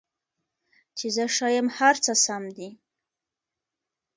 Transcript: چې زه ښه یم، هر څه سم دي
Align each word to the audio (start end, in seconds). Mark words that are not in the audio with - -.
چې 0.97 1.07
زه 1.15 1.25
ښه 1.35 1.47
یم، 1.55 1.67
هر 1.77 1.95
څه 2.05 2.13
سم 2.23 2.43
دي 2.55 2.69